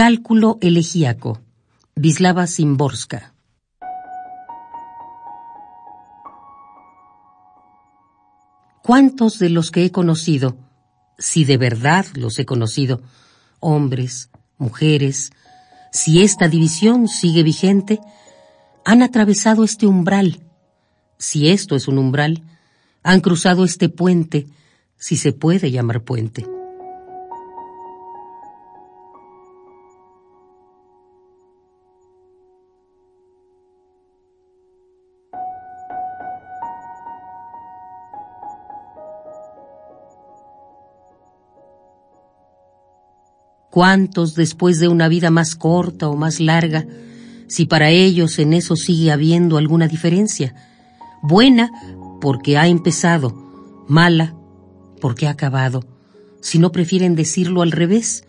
[0.00, 1.42] Cálculo elegíaco.
[1.94, 3.34] Vislava Simborska.
[8.82, 10.56] ¿Cuántos de los que he conocido,
[11.18, 13.02] si de verdad los he conocido,
[13.60, 15.32] hombres, mujeres,
[15.92, 18.00] si esta división sigue vigente,
[18.86, 20.40] han atravesado este umbral,
[21.18, 22.42] si esto es un umbral,
[23.02, 24.46] han cruzado este puente,
[24.96, 26.46] si se puede llamar puente.
[43.70, 46.86] ¿Cuántos después de una vida más corta o más larga,
[47.46, 50.54] si para ellos en eso sigue habiendo alguna diferencia?
[51.22, 51.70] Buena
[52.20, 53.32] porque ha empezado,
[53.86, 54.34] mala
[55.00, 55.84] porque ha acabado,
[56.40, 58.24] si no prefieren decirlo al revés.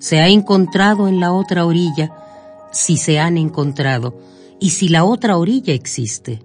[0.00, 2.12] Se ha encontrado en la otra orilla,
[2.72, 4.20] si se han encontrado,
[4.60, 6.42] y si la otra orilla existe.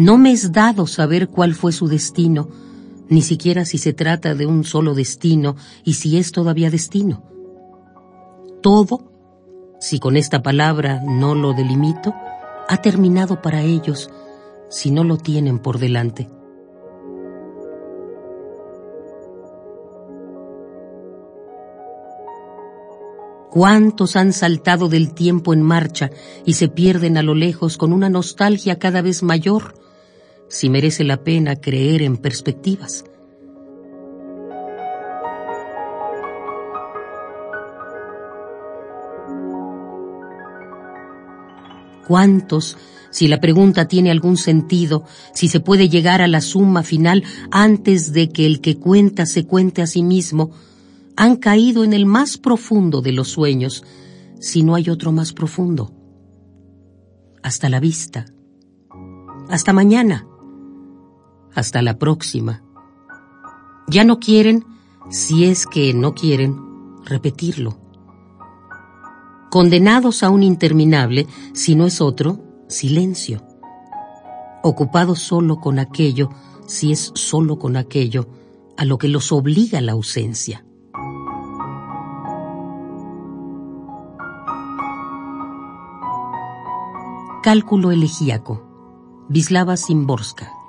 [0.00, 2.48] No me es dado saber cuál fue su destino,
[3.10, 7.22] ni siquiera si se trata de un solo destino y si es todavía destino.
[8.62, 9.12] Todo,
[9.78, 12.14] si con esta palabra no lo delimito,
[12.66, 14.10] ha terminado para ellos
[14.70, 16.30] si no lo tienen por delante.
[23.50, 26.08] ¿Cuántos han saltado del tiempo en marcha
[26.46, 29.74] y se pierden a lo lejos con una nostalgia cada vez mayor
[30.50, 33.04] si merece la pena creer en perspectivas.
[42.06, 42.76] ¿Cuántos,
[43.10, 48.12] si la pregunta tiene algún sentido, si se puede llegar a la suma final antes
[48.12, 50.50] de que el que cuenta se cuente a sí mismo,
[51.16, 53.84] han caído en el más profundo de los sueños,
[54.40, 55.92] si no hay otro más profundo?
[57.44, 58.26] Hasta la vista.
[59.48, 60.29] Hasta mañana.
[61.60, 62.62] Hasta la próxima.
[63.86, 64.64] Ya no quieren,
[65.10, 66.56] si es que no quieren,
[67.04, 67.76] repetirlo.
[69.50, 73.46] Condenados a un interminable, si no es otro, silencio.
[74.62, 76.30] Ocupados solo con aquello,
[76.66, 78.26] si es solo con aquello,
[78.78, 80.64] a lo que los obliga la ausencia.
[87.42, 89.26] Cálculo elegíaco.
[89.28, 90.59] Vislava Simborska.